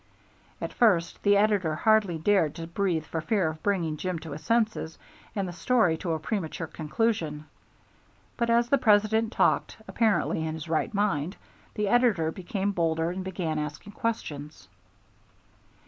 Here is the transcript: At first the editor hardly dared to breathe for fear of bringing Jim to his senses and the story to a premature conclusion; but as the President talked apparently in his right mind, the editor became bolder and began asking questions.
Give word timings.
At 0.59 0.73
first 0.73 1.21
the 1.21 1.37
editor 1.37 1.75
hardly 1.75 2.17
dared 2.17 2.55
to 2.55 2.65
breathe 2.65 3.05
for 3.05 3.21
fear 3.21 3.47
of 3.51 3.61
bringing 3.61 3.97
Jim 3.97 4.17
to 4.25 4.31
his 4.31 4.41
senses 4.43 4.97
and 5.35 5.47
the 5.47 5.53
story 5.53 5.95
to 5.97 6.13
a 6.13 6.19
premature 6.19 6.65
conclusion; 6.65 7.45
but 8.35 8.49
as 8.49 8.69
the 8.69 8.79
President 8.79 9.31
talked 9.31 9.77
apparently 9.87 10.43
in 10.43 10.55
his 10.55 10.67
right 10.67 10.91
mind, 10.91 11.37
the 11.75 11.87
editor 11.87 12.31
became 12.31 12.71
bolder 12.71 13.11
and 13.11 13.23
began 13.23 13.59
asking 13.59 13.91
questions. 13.93 14.67